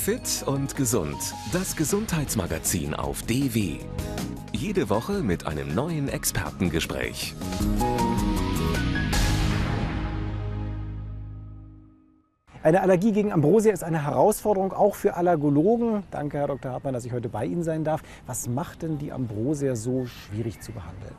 Fit 0.00 0.42
und 0.46 0.76
gesund. 0.76 1.18
Das 1.52 1.76
Gesundheitsmagazin 1.76 2.94
auf 2.94 3.20
DW. 3.20 3.76
Jede 4.50 4.88
Woche 4.88 5.22
mit 5.22 5.46
einem 5.46 5.74
neuen 5.74 6.08
Expertengespräch. 6.08 7.34
Eine 12.62 12.80
Allergie 12.80 13.12
gegen 13.12 13.30
Ambrosia 13.30 13.74
ist 13.74 13.84
eine 13.84 14.06
Herausforderung 14.06 14.72
auch 14.72 14.94
für 14.94 15.16
Allergologen. 15.16 16.02
Danke, 16.10 16.38
Herr 16.38 16.46
Dr. 16.46 16.72
Hartmann, 16.72 16.94
dass 16.94 17.04
ich 17.04 17.12
heute 17.12 17.28
bei 17.28 17.44
Ihnen 17.44 17.62
sein 17.62 17.84
darf. 17.84 18.02
Was 18.26 18.48
macht 18.48 18.80
denn 18.80 18.96
die 18.96 19.12
Ambrosia 19.12 19.76
so 19.76 20.06
schwierig 20.06 20.62
zu 20.62 20.72
behandeln? 20.72 21.14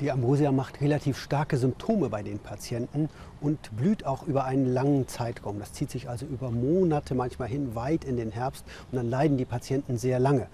Die 0.00 0.12
Ambrosia 0.12 0.52
macht 0.52 0.80
relativ 0.80 1.18
starke 1.18 1.56
Symptome 1.56 2.08
bei 2.08 2.22
den 2.22 2.38
Patienten 2.38 3.08
und 3.40 3.76
blüht 3.76 4.06
auch 4.06 4.24
über 4.28 4.44
einen 4.44 4.72
langen 4.72 5.08
Zeitraum. 5.08 5.58
Das 5.58 5.72
zieht 5.72 5.90
sich 5.90 6.08
also 6.08 6.24
über 6.24 6.52
Monate 6.52 7.16
manchmal 7.16 7.48
hin, 7.48 7.74
weit 7.74 8.04
in 8.04 8.16
den 8.16 8.30
Herbst 8.30 8.64
und 8.92 8.96
dann 8.96 9.10
leiden 9.10 9.38
die 9.38 9.44
Patienten 9.44 9.98
sehr 9.98 10.20
lange. 10.20 10.46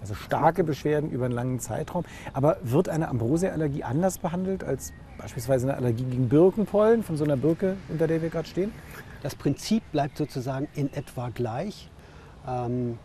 Also 0.00 0.14
starke 0.14 0.64
Beschwerden 0.64 1.10
über 1.10 1.26
einen 1.26 1.34
langen 1.34 1.60
Zeitraum. 1.60 2.04
Aber 2.32 2.56
wird 2.62 2.88
eine 2.88 3.08
Ambrosia-Allergie 3.08 3.84
anders 3.84 4.16
behandelt 4.16 4.64
als 4.64 4.94
beispielsweise 5.18 5.66
eine 5.68 5.76
Allergie 5.76 6.04
gegen 6.04 6.28
Birkenpollen 6.30 7.02
von 7.02 7.18
so 7.18 7.24
einer 7.24 7.36
Birke, 7.36 7.76
unter 7.90 8.06
der 8.06 8.22
wir 8.22 8.30
gerade 8.30 8.48
stehen? 8.48 8.72
Das 9.22 9.34
Prinzip 9.34 9.82
bleibt 9.92 10.16
sozusagen 10.16 10.68
in 10.74 10.90
etwa 10.92 11.28
gleich. 11.28 11.90
Ähm, 12.46 12.98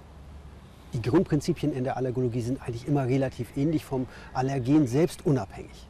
die 0.93 1.01
Grundprinzipien 1.01 1.73
in 1.73 1.83
der 1.83 1.97
Allergologie 1.97 2.41
sind 2.41 2.61
eigentlich 2.61 2.87
immer 2.87 3.05
relativ 3.05 3.55
ähnlich, 3.55 3.85
vom 3.85 4.07
Allergen 4.33 4.87
selbst 4.87 5.25
unabhängig. 5.25 5.87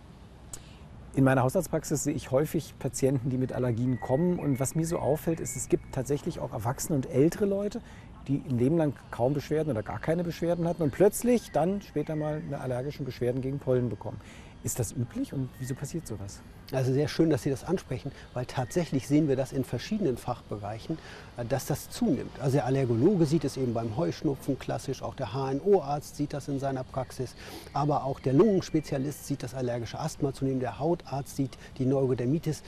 In 1.16 1.23
meiner 1.23 1.44
Hausarztpraxis 1.44 2.03
sehe 2.03 2.13
ich 2.13 2.31
häufig 2.31 2.75
Patienten, 2.77 3.30
die 3.30 3.38
mit 3.38 3.52
Allergien 3.52 3.99
kommen. 3.99 4.39
Und 4.39 4.59
was 4.59 4.75
mir 4.75 4.85
so 4.85 4.99
auffällt, 4.99 5.39
ist, 5.39 5.55
es 5.55 5.67
gibt 5.67 5.94
tatsächlich 5.94 6.39
auch 6.39 6.53
erwachsene 6.53 6.95
und 6.95 7.09
ältere 7.09 7.45
Leute, 7.45 7.81
die 8.28 8.44
ein 8.47 8.59
Leben 8.59 8.78
lang 8.78 8.94
kaum 9.09 9.33
Beschwerden 9.33 9.72
oder 9.72 9.81
gar 9.81 10.00
keine 10.00 10.23
Beschwerden 10.23 10.67
hatten 10.67 10.83
und 10.83 10.91
plötzlich 10.91 11.52
dann 11.52 11.81
später 11.81 12.16
mal 12.16 12.41
eine 12.45 12.61
allergische 12.61 13.03
Beschwerden 13.03 13.41
gegen 13.41 13.59
Pollen 13.59 13.89
bekommen. 13.89 14.22
Ist 14.64 14.80
das 14.80 14.92
üblich 14.92 15.32
und 15.34 15.50
wieso 15.60 15.74
passiert 15.74 16.06
sowas? 16.06 16.42
Also 16.72 16.94
sehr 16.94 17.08
schön, 17.08 17.32
dass 17.32 17.42
Sie 17.44 17.50
das 17.50 17.64
ansprechen, 17.64 18.12
weil 18.36 18.46
tatsächlich 18.46 19.08
sehen 19.08 19.28
wir 19.28 19.36
das 19.36 19.54
in 19.54 19.64
verschiedenen 19.64 20.18
Fachbereichen, 20.18 21.00
äh, 21.38 21.46
dass 21.46 21.66
das 21.66 21.90
zunimmt. 21.90 22.40
Also 22.40 22.58
der 22.58 22.66
Allergologe 22.66 23.26
sieht 23.26 23.44
es 23.44 23.58
eben 23.58 23.74
beim 23.74 23.98
Heuschnupfen 23.98 24.60
klassisch, 24.60 25.02
auch 25.02 25.16
der 25.16 25.34
HNO-Arzt 25.34 26.16
sieht 26.16 26.34
das 26.34 26.48
in 26.48 26.60
seiner 26.60 26.84
Praxis, 26.84 27.34
aber 27.74 28.04
auch 28.04 28.20
der 28.20 28.34
Lungenspezialist 28.34 29.26
sieht 29.26 29.42
das 29.42 29.56
allergische 29.56 30.00
Asthma 30.00 30.32
zunehmen, 30.32 30.60
der 30.60 30.78
Hautarzt 30.78 31.38
sieht 31.38 31.58
die 31.80 31.86
Neurodermitis, 31.86 32.62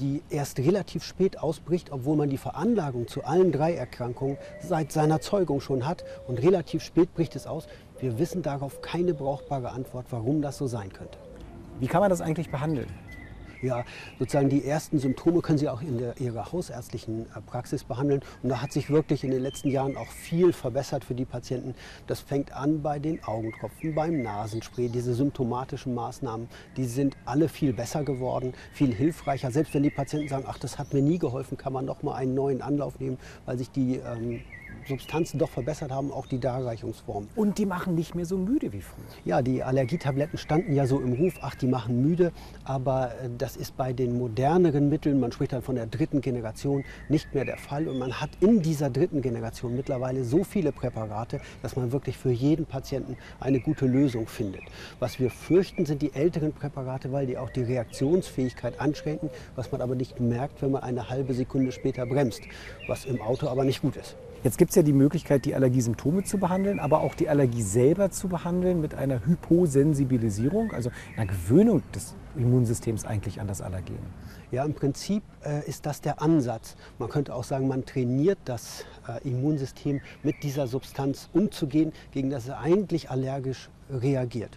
die 0.00 0.22
erst 0.28 0.58
relativ 0.58 1.02
spät 1.02 1.38
ausbricht, 1.38 1.92
obwohl 1.92 2.16
man 2.16 2.28
die 2.28 2.38
Veranlagung 2.38 3.08
zu 3.08 3.24
allen 3.24 3.52
drei 3.52 3.74
Erkrankungen 3.74 4.36
seit 4.60 4.92
seiner 4.92 5.22
Zeugung 5.22 5.60
schon 5.62 5.86
hat 5.86 6.04
und 6.26 6.42
relativ 6.42 6.82
spät 6.82 7.14
bricht 7.14 7.36
es 7.36 7.46
aus. 7.46 7.68
Wir 8.00 8.18
wissen 8.18 8.42
darauf 8.42 8.82
keine 8.82 9.14
brauchbare 9.14 9.70
Antwort, 9.70 10.06
warum 10.10 10.42
das 10.42 10.58
so 10.58 10.66
sein 10.66 10.92
könnte. 10.92 11.16
Wie 11.78 11.86
kann 11.86 12.00
man 12.00 12.10
das 12.10 12.20
eigentlich 12.20 12.50
behandeln? 12.50 12.88
Ja, 13.62 13.84
sozusagen 14.18 14.50
die 14.50 14.64
ersten 14.64 14.98
Symptome 14.98 15.40
können 15.40 15.58
Sie 15.58 15.68
auch 15.68 15.80
in 15.80 15.98
der, 15.98 16.20
Ihrer 16.20 16.52
hausärztlichen 16.52 17.26
äh, 17.34 17.40
Praxis 17.40 17.84
behandeln. 17.84 18.22
Und 18.42 18.50
da 18.50 18.60
hat 18.60 18.70
sich 18.70 18.90
wirklich 18.90 19.24
in 19.24 19.30
den 19.30 19.42
letzten 19.42 19.70
Jahren 19.70 19.96
auch 19.96 20.08
viel 20.08 20.52
verbessert 20.52 21.04
für 21.04 21.14
die 21.14 21.24
Patienten. 21.24 21.74
Das 22.06 22.20
fängt 22.20 22.52
an 22.52 22.82
bei 22.82 22.98
den 22.98 23.24
Augentropfen, 23.24 23.94
beim 23.94 24.22
Nasenspray. 24.22 24.88
Diese 24.88 25.14
symptomatischen 25.14 25.94
Maßnahmen, 25.94 26.48
die 26.76 26.84
sind 26.84 27.16
alle 27.24 27.48
viel 27.48 27.72
besser 27.72 28.04
geworden, 28.04 28.52
viel 28.72 28.94
hilfreicher. 28.94 29.50
Selbst 29.50 29.72
wenn 29.72 29.82
die 29.82 29.90
Patienten 29.90 30.28
sagen, 30.28 30.44
ach, 30.46 30.58
das 30.58 30.78
hat 30.78 30.92
mir 30.92 31.02
nie 31.02 31.18
geholfen, 31.18 31.56
kann 31.56 31.72
man 31.72 31.86
noch 31.86 32.02
mal 32.02 32.14
einen 32.14 32.34
neuen 32.34 32.60
Anlauf 32.60 33.00
nehmen, 33.00 33.18
weil 33.46 33.56
sich 33.56 33.70
die 33.70 33.96
ähm, 33.96 34.42
Substanzen 34.86 35.38
doch 35.38 35.48
verbessert 35.48 35.90
haben, 35.90 36.12
auch 36.12 36.26
die 36.26 36.38
Darreichungsform. 36.38 37.28
Und 37.34 37.58
die 37.58 37.66
machen 37.66 37.94
nicht 37.94 38.14
mehr 38.14 38.24
so 38.24 38.36
müde 38.36 38.72
wie 38.72 38.80
früher. 38.80 39.04
Ja, 39.24 39.42
die 39.42 39.62
Allergietabletten 39.62 40.38
standen 40.38 40.72
ja 40.74 40.86
so 40.86 41.00
im 41.00 41.12
Ruf, 41.14 41.34
ach, 41.40 41.54
die 41.54 41.66
machen 41.66 42.02
müde, 42.02 42.32
aber 42.64 43.12
äh, 43.22 43.28
das 43.36 43.56
ist 43.56 43.76
bei 43.76 43.92
den 43.92 44.18
moderneren 44.18 44.88
Mitteln, 44.88 45.18
man 45.20 45.32
spricht 45.32 45.52
dann 45.52 45.62
von 45.62 45.74
der 45.74 45.86
dritten 45.86 46.20
Generation, 46.20 46.84
nicht 47.08 47.34
mehr 47.34 47.44
der 47.44 47.56
Fall. 47.56 47.88
Und 47.88 47.98
man 47.98 48.20
hat 48.20 48.30
in 48.40 48.62
dieser 48.62 48.90
dritten 48.90 49.22
Generation 49.22 49.74
mittlerweile 49.74 50.24
so 50.24 50.44
viele 50.44 50.72
Präparate, 50.72 51.40
dass 51.62 51.76
man 51.76 51.92
wirklich 51.92 52.16
für 52.16 52.30
jeden 52.30 52.66
Patienten 52.66 53.16
eine 53.40 53.60
gute 53.60 53.86
Lösung 53.86 54.26
findet. 54.26 54.62
Was 55.00 55.18
wir 55.18 55.30
fürchten, 55.30 55.86
sind 55.86 56.02
die 56.02 56.14
älteren 56.14 56.52
Präparate, 56.52 57.12
weil 57.12 57.26
die 57.26 57.38
auch 57.38 57.50
die 57.50 57.62
Reaktionsfähigkeit 57.62 58.80
einschränken, 58.80 59.30
was 59.56 59.72
man 59.72 59.80
aber 59.80 59.94
nicht 59.94 60.20
merkt, 60.20 60.62
wenn 60.62 60.70
man 60.70 60.82
eine 60.82 61.08
halbe 61.08 61.34
Sekunde 61.34 61.72
später 61.72 62.06
bremst, 62.06 62.42
was 62.86 63.04
im 63.04 63.20
Auto 63.20 63.48
aber 63.48 63.64
nicht 63.64 63.82
gut 63.82 63.96
ist. 63.96 64.16
Jetzt 64.46 64.58
gibt 64.58 64.70
es 64.70 64.76
ja 64.76 64.84
die 64.84 64.92
Möglichkeit, 64.92 65.44
die 65.44 65.56
Allergiesymptome 65.56 66.22
zu 66.22 66.38
behandeln, 66.38 66.78
aber 66.78 67.00
auch 67.00 67.16
die 67.16 67.28
Allergie 67.28 67.62
selber 67.62 68.12
zu 68.12 68.28
behandeln 68.28 68.80
mit 68.80 68.94
einer 68.94 69.26
Hyposensibilisierung, 69.26 70.70
also 70.70 70.92
einer 71.16 71.26
Gewöhnung 71.26 71.82
des 71.92 72.14
Immunsystems 72.36 73.04
eigentlich 73.04 73.40
an 73.40 73.48
das 73.48 73.60
Allergen. 73.60 73.98
Ja, 74.52 74.64
im 74.64 74.72
Prinzip 74.72 75.24
äh, 75.44 75.68
ist 75.68 75.84
das 75.84 76.00
der 76.00 76.22
Ansatz. 76.22 76.76
Man 77.00 77.08
könnte 77.08 77.34
auch 77.34 77.42
sagen, 77.42 77.66
man 77.66 77.86
trainiert 77.86 78.38
das 78.44 78.84
äh, 79.08 79.28
Immunsystem 79.28 80.00
mit 80.22 80.40
dieser 80.44 80.68
Substanz 80.68 81.28
umzugehen, 81.32 81.92
gegen 82.12 82.30
das 82.30 82.44
es 82.44 82.50
eigentlich 82.52 83.10
allergisch 83.10 83.68
reagiert. 83.90 84.56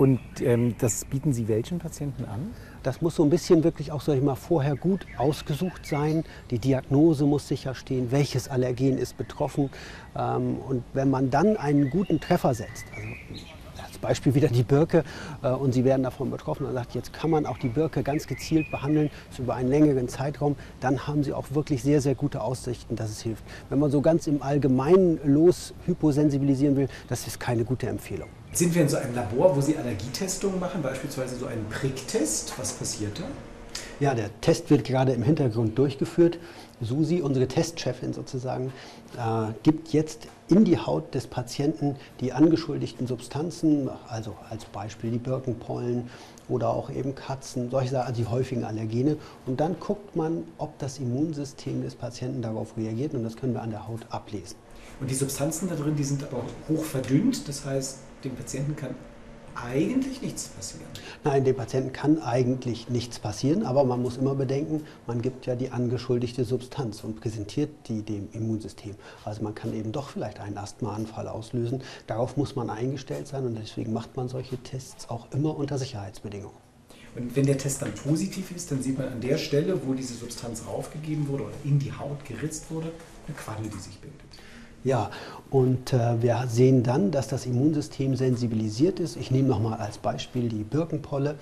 Und 0.00 0.18
ähm, 0.40 0.76
das 0.78 1.04
bieten 1.04 1.34
Sie 1.34 1.46
welchen 1.46 1.78
Patienten 1.78 2.24
an? 2.24 2.54
Das 2.82 3.02
muss 3.02 3.16
so 3.16 3.22
ein 3.22 3.28
bisschen 3.28 3.64
wirklich 3.64 3.92
auch, 3.92 4.00
sag 4.00 4.16
ich 4.16 4.22
mal, 4.22 4.34
vorher 4.34 4.74
gut 4.74 5.06
ausgesucht 5.18 5.84
sein. 5.84 6.24
Die 6.50 6.58
Diagnose 6.58 7.26
muss 7.26 7.46
sicher 7.46 7.74
stehen, 7.74 8.10
welches 8.10 8.48
Allergen 8.48 8.96
ist 8.96 9.18
betroffen. 9.18 9.68
Ähm, 10.16 10.56
und 10.66 10.84
wenn 10.94 11.10
man 11.10 11.28
dann 11.28 11.58
einen 11.58 11.90
guten 11.90 12.18
Treffer 12.18 12.54
setzt, 12.54 12.86
also 12.96 13.08
als 13.30 13.59
Beispiel 14.00 14.34
wieder 14.34 14.48
die 14.48 14.62
Birke, 14.62 15.04
äh, 15.42 15.50
und 15.50 15.72
Sie 15.72 15.84
werden 15.84 16.02
davon 16.02 16.30
betroffen 16.30 16.66
und 16.66 16.74
sagt, 16.74 16.94
jetzt 16.94 17.12
kann 17.12 17.30
man 17.30 17.46
auch 17.46 17.58
die 17.58 17.68
Birke 17.68 18.02
ganz 18.02 18.26
gezielt 18.26 18.70
behandeln, 18.70 19.10
so 19.30 19.42
über 19.42 19.54
einen 19.54 19.68
längeren 19.68 20.08
Zeitraum, 20.08 20.56
dann 20.80 21.06
haben 21.06 21.22
Sie 21.24 21.32
auch 21.32 21.46
wirklich 21.50 21.82
sehr, 21.82 22.00
sehr 22.00 22.14
gute 22.14 22.40
Aussichten, 22.42 22.96
dass 22.96 23.10
es 23.10 23.20
hilft. 23.20 23.44
Wenn 23.68 23.78
man 23.78 23.90
so 23.90 24.00
ganz 24.00 24.26
im 24.26 24.42
Allgemeinen 24.42 25.20
los 25.24 25.74
hyposensibilisieren 25.86 26.76
will, 26.76 26.88
das 27.08 27.26
ist 27.26 27.40
keine 27.40 27.64
gute 27.64 27.88
Empfehlung. 27.88 28.28
Sind 28.52 28.74
wir 28.74 28.82
in 28.82 28.88
so 28.88 28.96
einem 28.96 29.14
Labor, 29.14 29.54
wo 29.56 29.60
Sie 29.60 29.76
Allergietestungen 29.76 30.58
machen, 30.58 30.82
beispielsweise 30.82 31.36
so 31.36 31.46
einen 31.46 31.66
Pricktest? 31.68 32.52
Was 32.58 32.72
passiert 32.72 33.18
da? 33.18 33.24
Ja, 34.00 34.14
der 34.14 34.30
Test 34.40 34.70
wird 34.70 34.84
gerade 34.84 35.12
im 35.12 35.22
Hintergrund 35.22 35.76
durchgeführt. 35.78 36.38
Susi, 36.80 37.20
unsere 37.20 37.46
Testchefin 37.46 38.14
sozusagen, 38.14 38.72
äh, 39.18 39.52
gibt 39.62 39.92
jetzt 39.92 40.26
in 40.48 40.64
die 40.64 40.78
Haut 40.78 41.14
des 41.14 41.26
Patienten 41.26 41.96
die 42.20 42.32
angeschuldigten 42.32 43.06
Substanzen, 43.06 43.90
also 44.08 44.34
als 44.48 44.64
Beispiel 44.64 45.10
die 45.10 45.18
Birkenpollen 45.18 46.08
oder 46.48 46.70
auch 46.70 46.88
eben 46.88 47.14
Katzen, 47.14 47.70
solche 47.70 47.90
Sachen, 47.90 48.06
also 48.06 48.22
die 48.22 48.26
häufigen 48.26 48.64
Allergene. 48.64 49.18
Und 49.44 49.60
dann 49.60 49.78
guckt 49.78 50.16
man, 50.16 50.44
ob 50.56 50.78
das 50.78 50.98
Immunsystem 50.98 51.82
des 51.82 51.94
Patienten 51.94 52.40
darauf 52.40 52.78
reagiert 52.78 53.12
und 53.12 53.22
das 53.22 53.36
können 53.36 53.52
wir 53.52 53.60
an 53.60 53.70
der 53.70 53.86
Haut 53.86 54.00
ablesen. 54.08 54.56
Und 54.98 55.10
die 55.10 55.14
Substanzen 55.14 55.68
da 55.68 55.74
drin, 55.74 55.94
die 55.94 56.04
sind 56.04 56.24
aber 56.24 56.42
hoch 56.70 56.84
verdünnt, 56.84 57.46
das 57.46 57.66
heißt, 57.66 57.98
dem 58.24 58.34
Patienten 58.34 58.74
kann 58.76 58.94
eigentlich 59.54 60.22
nichts 60.22 60.48
passieren. 60.48 60.86
Nein, 61.24 61.44
dem 61.44 61.56
Patienten 61.56 61.92
kann 61.92 62.22
eigentlich 62.22 62.88
nichts 62.88 63.18
passieren, 63.18 63.64
aber 63.64 63.84
man 63.84 64.02
muss 64.02 64.16
immer 64.16 64.34
bedenken, 64.34 64.84
man 65.06 65.22
gibt 65.22 65.46
ja 65.46 65.54
die 65.54 65.70
angeschuldigte 65.70 66.44
Substanz 66.44 67.04
und 67.04 67.20
präsentiert 67.20 67.70
die 67.88 68.02
dem 68.02 68.28
Immunsystem. 68.32 68.94
Also 69.24 69.42
man 69.42 69.54
kann 69.54 69.74
eben 69.74 69.92
doch 69.92 70.10
vielleicht 70.10 70.40
einen 70.40 70.58
Asthmaanfall 70.58 71.28
auslösen. 71.28 71.82
Darauf 72.06 72.36
muss 72.36 72.56
man 72.56 72.70
eingestellt 72.70 73.26
sein 73.26 73.44
und 73.44 73.56
deswegen 73.56 73.92
macht 73.92 74.16
man 74.16 74.28
solche 74.28 74.56
Tests 74.58 75.08
auch 75.08 75.30
immer 75.32 75.56
unter 75.56 75.78
Sicherheitsbedingungen. 75.78 76.56
Und 77.16 77.34
wenn 77.34 77.46
der 77.46 77.58
Test 77.58 77.82
dann 77.82 77.92
positiv 77.92 78.52
ist, 78.52 78.70
dann 78.70 78.82
sieht 78.82 78.96
man 78.96 79.08
an 79.08 79.20
der 79.20 79.36
Stelle, 79.36 79.80
wo 79.84 79.94
diese 79.94 80.14
Substanz 80.14 80.62
raufgegeben 80.66 81.26
wurde 81.26 81.44
oder 81.44 81.54
in 81.64 81.78
die 81.78 81.92
Haut 81.92 82.24
geritzt 82.24 82.70
wurde, 82.70 82.92
eine 83.26 83.36
Qualle, 83.36 83.68
die 83.68 83.78
sich 83.78 83.98
bildet. 83.98 84.20
Ja, 84.82 85.10
und 85.50 85.92
äh, 85.92 86.22
wir 86.22 86.44
sehen 86.48 86.82
dann, 86.82 87.10
dass 87.10 87.28
das 87.28 87.44
Immunsystem 87.44 88.16
sensibilisiert 88.16 88.98
ist. 88.98 89.16
Ich 89.16 89.30
nehme 89.30 89.48
nochmal 89.48 89.78
als 89.78 89.98
Beispiel 89.98 90.48
die 90.48 90.64
Birkenpolle. 90.64 91.36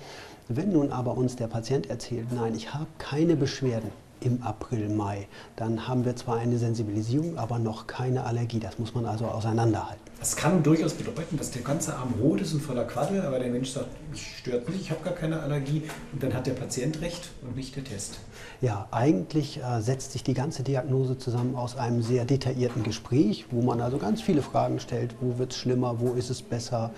Wenn 0.49 0.73
nun 0.73 0.91
aber 0.91 1.15
uns 1.15 1.35
der 1.35 1.47
Patient 1.47 1.89
erzählt, 1.89 2.27
nein, 2.33 2.55
ich 2.55 2.73
habe 2.73 2.87
keine 2.97 3.35
Beschwerden, 3.35 3.91
im 4.21 4.41
April, 4.43 4.89
Mai. 4.89 5.27
Dann 5.55 5.87
haben 5.87 6.05
wir 6.05 6.15
zwar 6.15 6.37
eine 6.37 6.57
Sensibilisierung, 6.57 7.37
aber 7.37 7.59
noch 7.59 7.87
keine 7.87 8.25
Allergie. 8.25 8.59
Das 8.59 8.79
muss 8.79 8.93
man 8.93 9.05
also 9.05 9.25
auseinanderhalten. 9.25 10.01
Das 10.19 10.35
kann 10.35 10.61
durchaus 10.63 10.93
bedeuten, 10.93 11.37
dass 11.37 11.51
der 11.51 11.61
ganze 11.61 11.95
Arm 11.95 12.13
rot 12.21 12.41
ist 12.41 12.53
und 12.53 12.61
voller 12.61 12.83
Quaddel, 12.83 13.21
aber 13.21 13.39
der 13.39 13.49
Mensch 13.49 13.69
sagt, 13.69 13.87
mich 14.11 14.37
stört 14.39 14.67
nicht, 14.67 14.81
ich 14.81 14.91
habe 14.91 15.01
gar 15.03 15.13
keine 15.13 15.39
Allergie. 15.41 15.83
Und 16.11 16.21
dann 16.21 16.33
hat 16.33 16.45
der 16.45 16.53
Patient 16.53 16.99
recht 17.01 17.29
und 17.41 17.55
nicht 17.55 17.75
der 17.75 17.83
Test. 17.83 18.19
Ja, 18.61 18.87
eigentlich 18.91 19.61
äh, 19.63 19.81
setzt 19.81 20.11
sich 20.11 20.23
die 20.23 20.33
ganze 20.33 20.63
Diagnose 20.63 21.17
zusammen 21.17 21.55
aus 21.55 21.77
einem 21.77 22.01
sehr 22.01 22.25
detaillierten 22.25 22.83
Gespräch, 22.83 23.45
wo 23.51 23.61
man 23.61 23.79
also 23.79 23.97
ganz 23.97 24.21
viele 24.21 24.41
Fragen 24.41 24.79
stellt. 24.79 25.15
Wo 25.21 25.37
wird 25.37 25.53
es 25.53 25.57
schlimmer, 25.57 25.99
wo 25.99 26.13
ist 26.13 26.29
es 26.29 26.41
besser? 26.41 26.91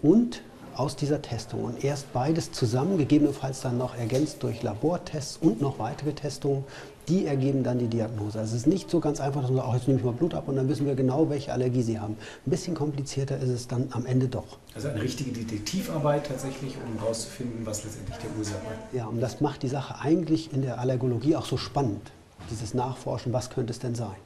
Und 0.00 0.42
aus 0.76 0.96
dieser 0.96 1.22
Testung. 1.22 1.64
Und 1.64 1.84
erst 1.84 2.12
beides 2.12 2.52
zusammen, 2.52 2.98
gegebenenfalls 2.98 3.60
dann 3.60 3.78
noch 3.78 3.96
ergänzt 3.96 4.42
durch 4.42 4.62
Labortests 4.62 5.38
und 5.40 5.60
noch 5.60 5.78
weitere 5.78 6.12
Testungen, 6.12 6.64
die 7.08 7.26
ergeben 7.26 7.62
dann 7.62 7.78
die 7.78 7.86
Diagnose. 7.86 8.38
Also 8.38 8.54
es 8.54 8.62
ist 8.62 8.66
nicht 8.66 8.90
so 8.90 9.00
ganz 9.00 9.20
einfach, 9.20 9.42
dass 9.42 9.50
man 9.50 9.58
sagt, 9.58 9.68
oh, 9.68 9.74
jetzt 9.74 9.88
nehme 9.88 10.00
ich 10.00 10.04
mal 10.04 10.12
Blut 10.12 10.34
ab 10.34 10.48
und 10.48 10.56
dann 10.56 10.68
wissen 10.68 10.86
wir 10.86 10.94
genau, 10.94 11.28
welche 11.28 11.52
Allergie 11.52 11.82
Sie 11.82 11.98
haben. 11.98 12.16
Ein 12.46 12.50
bisschen 12.50 12.74
komplizierter 12.74 13.38
ist 13.38 13.50
es 13.50 13.68
dann 13.68 13.88
am 13.90 14.06
Ende 14.06 14.28
doch. 14.28 14.58
Also 14.74 14.88
eine 14.88 15.02
richtige 15.02 15.32
Detektivarbeit 15.32 16.26
tatsächlich, 16.26 16.76
um 16.84 16.98
herauszufinden, 16.98 17.66
was 17.66 17.84
letztendlich 17.84 18.16
der 18.18 18.30
Ursache 18.38 18.56
ist. 18.56 18.96
Ja, 18.96 19.06
und 19.06 19.20
das 19.20 19.40
macht 19.40 19.62
die 19.62 19.68
Sache 19.68 20.00
eigentlich 20.00 20.52
in 20.52 20.62
der 20.62 20.78
Allergologie 20.78 21.36
auch 21.36 21.46
so 21.46 21.56
spannend, 21.56 22.10
dieses 22.50 22.74
Nachforschen, 22.74 23.32
was 23.32 23.50
könnte 23.50 23.72
es 23.72 23.78
denn 23.78 23.94
sein. 23.94 24.16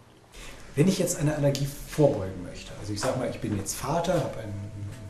Wenn 0.77 0.87
ich 0.87 0.99
jetzt 1.01 1.19
eine 1.19 1.35
Allergie 1.35 1.67
vorbeugen 1.67 2.45
möchte, 2.45 2.71
also 2.81 2.93
ich 2.93 3.01
sage 3.01 3.19
mal, 3.19 3.29
ich 3.29 3.41
bin 3.41 3.57
jetzt 3.57 3.75
Vater, 3.75 4.15
habe 4.15 4.39
ein 4.39 4.53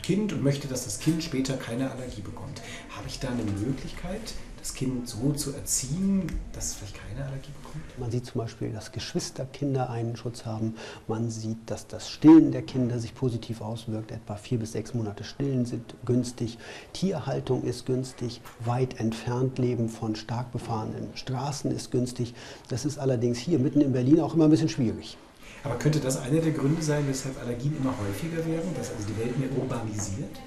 Kind 0.08 0.32
und 0.32 0.42
möchte, 0.42 0.68
dass 0.68 0.84
das 0.84 1.00
Kind 1.00 1.22
später 1.22 1.58
keine 1.58 1.90
Allergie 1.90 2.22
bekommt, 2.22 2.62
habe 2.96 3.06
ich 3.08 3.20
da 3.20 3.28
eine 3.28 3.42
Möglichkeit, 3.42 4.32
das 4.58 4.72
Kind 4.72 5.06
so 5.06 5.34
zu 5.34 5.52
erziehen, 5.52 6.22
dass 6.54 6.68
es 6.68 6.74
vielleicht 6.76 6.96
keine 6.96 7.26
Allergie 7.26 7.50
bekommt? 7.62 7.98
Man 7.98 8.10
sieht 8.10 8.24
zum 8.24 8.40
Beispiel, 8.40 8.72
dass 8.72 8.90
Geschwisterkinder 8.90 9.90
einen 9.90 10.16
Schutz 10.16 10.46
haben. 10.46 10.76
Man 11.08 11.30
sieht, 11.30 11.58
dass 11.66 11.88
das 11.88 12.08
Stillen 12.08 12.52
der 12.52 12.62
Kinder 12.62 12.98
sich 12.98 13.14
positiv 13.14 13.60
auswirkt. 13.60 14.10
Etwa 14.10 14.36
vier 14.36 14.58
bis 14.58 14.72
sechs 14.72 14.94
Monate 14.94 15.24
Stillen 15.24 15.66
sind 15.66 15.94
günstig. 16.06 16.56
Tierhaltung 16.94 17.64
ist 17.64 17.84
günstig. 17.84 18.40
Weit 18.60 19.00
entfernt 19.00 19.58
Leben 19.58 19.90
von 19.90 20.16
stark 20.16 20.52
befahrenen 20.52 21.08
Straßen 21.16 21.70
ist 21.70 21.90
günstig. 21.90 22.32
Das 22.70 22.86
ist 22.86 22.98
allerdings 22.98 23.36
hier 23.36 23.58
mitten 23.58 23.82
in 23.82 23.92
Berlin 23.92 24.20
auch 24.20 24.32
immer 24.32 24.44
ein 24.44 24.50
bisschen 24.50 24.70
schwierig. 24.70 25.18
Aber 25.64 25.76
könnte 25.76 26.00
das 26.00 26.20
einer 26.20 26.40
der 26.40 26.52
Gründe 26.52 26.82
sein, 26.82 27.04
weshalb 27.08 27.40
Allergien 27.40 27.76
immer 27.76 27.94
häufiger 27.98 28.44
werden, 28.46 28.70
dass 28.76 28.90
also 28.90 29.08
die 29.08 29.18
Welt 29.18 29.38
mehr 29.38 29.48
urbanisiert? 29.56 30.40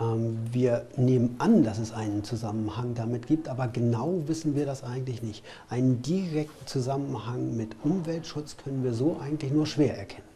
Ähm, 0.00 0.38
wir 0.50 0.86
nehmen 0.96 1.36
an, 1.38 1.62
dass 1.62 1.78
es 1.78 1.92
einen 1.92 2.24
Zusammenhang 2.24 2.94
damit 2.94 3.26
gibt, 3.26 3.48
aber 3.48 3.68
genau 3.68 4.22
wissen 4.26 4.56
wir 4.56 4.66
das 4.66 4.82
eigentlich 4.82 5.22
nicht. 5.22 5.44
Einen 5.68 6.02
direkten 6.02 6.66
Zusammenhang 6.66 7.56
mit 7.56 7.76
Umweltschutz 7.84 8.56
können 8.56 8.82
wir 8.82 8.94
so 8.94 9.18
eigentlich 9.20 9.52
nur 9.52 9.66
schwer 9.66 9.96
erkennen. 9.96 10.29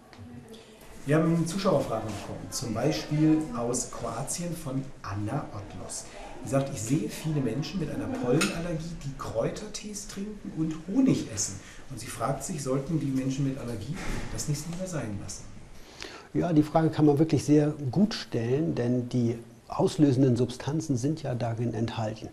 Wir 1.06 1.16
haben 1.16 1.46
Zuschauerfragen 1.46 2.06
bekommen, 2.06 2.46
zum 2.48 2.72
Beispiel 2.72 3.36
aus 3.54 3.90
Kroatien 3.90 4.56
von 4.56 4.82
Anna 5.02 5.44
Otlos. 5.52 6.06
Sie 6.42 6.50
sagt, 6.50 6.72
ich 6.72 6.80
sehe 6.80 7.10
viele 7.10 7.42
Menschen 7.42 7.78
mit 7.80 7.90
einer 7.90 8.06
Pollenallergie, 8.06 8.96
die 9.04 9.12
Kräutertees 9.18 10.08
trinken 10.08 10.52
und 10.56 10.74
Honig 10.88 11.26
essen. 11.34 11.60
Und 11.90 12.00
sie 12.00 12.06
fragt 12.06 12.42
sich, 12.42 12.62
sollten 12.62 13.00
die 13.00 13.06
Menschen 13.06 13.46
mit 13.46 13.58
Allergie 13.58 13.94
das 14.32 14.48
nicht 14.48 14.62
lieber 14.70 14.86
sein 14.86 15.18
lassen? 15.22 15.44
Ja, 16.32 16.54
die 16.54 16.62
Frage 16.62 16.88
kann 16.88 17.04
man 17.04 17.18
wirklich 17.18 17.44
sehr 17.44 17.74
gut 17.90 18.14
stellen, 18.14 18.74
denn 18.74 19.10
die 19.10 19.36
auslösenden 19.68 20.36
Substanzen 20.36 20.96
sind 20.96 21.22
ja 21.22 21.34
darin 21.34 21.74
enthalten. 21.74 22.30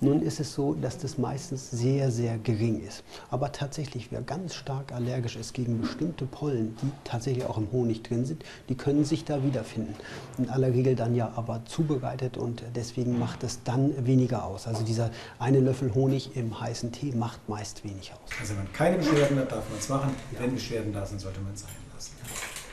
Nun 0.00 0.22
ist 0.22 0.38
es 0.38 0.54
so, 0.54 0.74
dass 0.74 0.98
das 0.98 1.18
meistens 1.18 1.70
sehr, 1.70 2.12
sehr 2.12 2.38
gering 2.38 2.80
ist. 2.86 3.02
Aber 3.30 3.50
tatsächlich, 3.50 4.12
wer 4.12 4.22
ganz 4.22 4.54
stark 4.54 4.92
allergisch 4.92 5.34
ist 5.34 5.54
gegen 5.54 5.80
bestimmte 5.80 6.24
Pollen, 6.24 6.76
die 6.80 6.90
tatsächlich 7.02 7.44
auch 7.44 7.58
im 7.58 7.72
Honig 7.72 8.04
drin 8.04 8.24
sind, 8.24 8.44
die 8.68 8.76
können 8.76 9.04
sich 9.04 9.24
da 9.24 9.42
wiederfinden. 9.42 9.94
In 10.38 10.50
aller 10.50 10.68
Regel 10.68 10.94
dann 10.94 11.16
ja 11.16 11.32
aber 11.34 11.62
zubereitet 11.64 12.36
und 12.36 12.62
deswegen 12.76 13.18
macht 13.18 13.42
es 13.42 13.62
dann 13.64 14.06
weniger 14.06 14.44
aus. 14.44 14.68
Also 14.68 14.84
dieser 14.84 15.10
eine 15.40 15.58
Löffel 15.58 15.92
Honig 15.94 16.36
im 16.36 16.60
heißen 16.60 16.92
Tee 16.92 17.12
macht 17.12 17.48
meist 17.48 17.82
wenig 17.82 18.12
aus. 18.12 18.30
Also 18.40 18.50
wenn 18.54 18.64
man 18.64 18.72
keine 18.72 18.98
Beschwerden 18.98 19.38
hat, 19.38 19.50
darf 19.50 19.68
man 19.68 19.78
es 19.78 19.88
machen. 19.88 20.14
Wenn 20.38 20.54
Beschwerden 20.54 20.92
da 20.92 21.04
sind, 21.04 21.20
sollte 21.20 21.40
man 21.40 21.54
es 21.54 21.62
sein 21.62 21.70
lassen. 21.92 22.12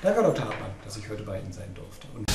Danke, 0.02 0.22
Dr. 0.22 0.46
Hartmann, 0.46 0.70
dass 0.84 0.98
ich 0.98 1.10
heute 1.10 1.24
bei 1.24 1.40
Ihnen 1.40 1.52
sein 1.52 1.74
durfte. 1.74 2.08
Und 2.16 2.26